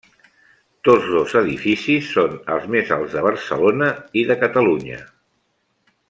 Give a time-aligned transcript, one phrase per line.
[0.87, 3.91] Tots dos edificis són els més alts de Barcelona
[4.23, 5.03] i de Catalunya.